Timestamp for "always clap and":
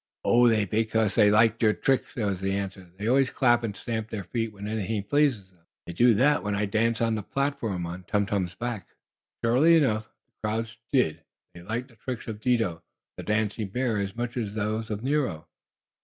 3.07-3.77